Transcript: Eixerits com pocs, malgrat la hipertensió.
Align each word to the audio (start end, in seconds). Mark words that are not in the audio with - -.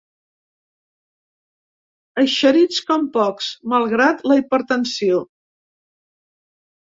Eixerits 2.23 2.79
com 2.87 3.05
pocs, 3.19 3.51
malgrat 3.75 4.25
la 4.31 4.39
hipertensió. 4.41 5.21